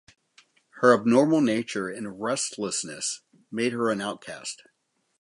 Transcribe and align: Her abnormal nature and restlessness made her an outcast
Her 0.79 0.95
abnormal 0.95 1.41
nature 1.41 1.87
and 1.87 2.19
restlessness 2.19 3.21
made 3.51 3.71
her 3.73 3.91
an 3.91 4.01
outcast 4.01 4.63